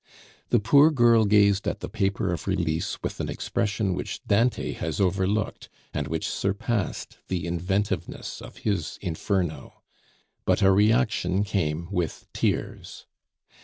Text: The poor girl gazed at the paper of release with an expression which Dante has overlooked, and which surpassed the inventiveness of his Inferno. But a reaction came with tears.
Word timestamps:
The 0.49 0.57
poor 0.59 0.89
girl 0.89 1.25
gazed 1.25 1.67
at 1.67 1.81
the 1.81 1.87
paper 1.87 2.33
of 2.33 2.47
release 2.47 2.97
with 3.03 3.19
an 3.19 3.29
expression 3.29 3.93
which 3.93 4.19
Dante 4.25 4.71
has 4.71 4.99
overlooked, 4.99 5.69
and 5.93 6.07
which 6.07 6.27
surpassed 6.27 7.19
the 7.27 7.45
inventiveness 7.45 8.41
of 8.41 8.57
his 8.65 8.97
Inferno. 9.03 9.83
But 10.43 10.63
a 10.63 10.71
reaction 10.71 11.43
came 11.43 11.87
with 11.91 12.27
tears. 12.33 13.05